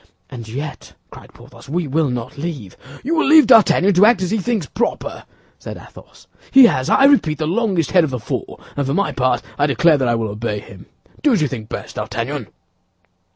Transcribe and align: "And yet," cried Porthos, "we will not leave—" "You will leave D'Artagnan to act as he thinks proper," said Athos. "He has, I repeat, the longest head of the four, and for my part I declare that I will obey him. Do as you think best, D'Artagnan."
"And 0.31 0.47
yet," 0.47 0.93
cried 1.11 1.31
Porthos, 1.31 1.69
"we 1.69 1.85
will 1.85 2.09
not 2.09 2.35
leave—" 2.35 2.75
"You 3.03 3.13
will 3.15 3.27
leave 3.27 3.45
D'Artagnan 3.45 3.93
to 3.93 4.05
act 4.07 4.23
as 4.23 4.31
he 4.31 4.39
thinks 4.39 4.65
proper," 4.65 5.25
said 5.59 5.77
Athos. 5.77 6.25
"He 6.49 6.65
has, 6.65 6.89
I 6.89 7.05
repeat, 7.05 7.37
the 7.37 7.45
longest 7.45 7.91
head 7.91 8.03
of 8.03 8.09
the 8.09 8.17
four, 8.19 8.57
and 8.75 8.87
for 8.87 8.95
my 8.95 9.11
part 9.11 9.43
I 9.59 9.67
declare 9.67 9.99
that 9.99 10.07
I 10.07 10.15
will 10.15 10.29
obey 10.29 10.57
him. 10.59 10.87
Do 11.21 11.33
as 11.33 11.41
you 11.43 11.47
think 11.47 11.69
best, 11.69 11.97
D'Artagnan." 11.97 12.47